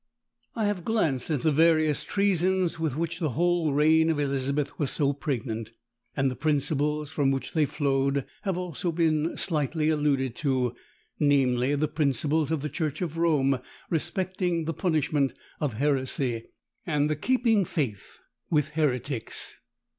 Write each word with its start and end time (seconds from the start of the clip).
I 0.55 0.65
have 0.65 0.83
glanced 0.83 1.29
at 1.29 1.41
the 1.41 1.51
various 1.51 2.03
treasons 2.03 2.79
with 2.79 2.95
which 2.97 3.19
the 3.19 3.29
whole 3.37 3.71
reign 3.71 4.09
of 4.09 4.19
Elizabeth 4.19 4.79
was 4.79 4.89
so 4.89 5.13
pregnant: 5.13 5.73
and 6.17 6.31
the 6.31 6.35
principles 6.35 7.11
from 7.11 7.29
which 7.29 7.51
they 7.53 7.67
flowed 7.67 8.25
have 8.41 8.57
also 8.57 8.91
been 8.91 9.37
slightly 9.37 9.89
alluded 9.89 10.35
to, 10.37 10.73
namely, 11.19 11.75
the 11.75 11.87
principles 11.87 12.49
of 12.51 12.63
the 12.63 12.67
church 12.69 13.03
of 13.03 13.19
Rome 13.19 13.59
respecting 13.91 14.65
the 14.65 14.73
punishment 14.73 15.35
of 15.59 15.75
heresy, 15.75 16.45
and 16.83 17.07
the 17.07 17.15
keeping 17.15 17.63
faith 17.63 18.17
with 18.49 18.71
heretics. 18.71 19.59